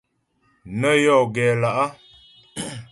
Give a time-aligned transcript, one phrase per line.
[0.79, 1.87] Nə́ yɔ gɛ lá'.